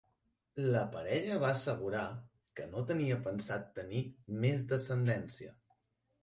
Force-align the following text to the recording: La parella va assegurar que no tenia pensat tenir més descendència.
La 0.75 0.79
parella 0.93 1.35
va 1.43 1.51
assegurar 1.57 2.05
que 2.61 2.65
no 2.71 2.81
tenia 2.93 3.19
pensat 3.29 3.69
tenir 3.77 4.03
més 4.47 4.67
descendència. 4.73 5.55